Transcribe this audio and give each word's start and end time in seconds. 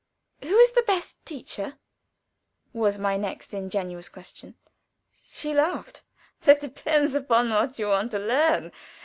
"Who 0.41 0.57
is 0.57 0.71
the 0.71 0.81
best 0.81 1.23
teacher?" 1.27 1.77
was 2.73 2.97
my 2.97 3.17
next 3.17 3.53
ingenuous 3.53 4.09
question. 4.09 4.55
She 5.25 5.53
laughed. 5.53 6.01
"That 6.41 6.59
depends 6.61 7.13
upon 7.13 7.51
what 7.51 7.77
you 7.77 7.89
want 7.89 8.09
to 8.13 8.17
learn. 8.17 8.71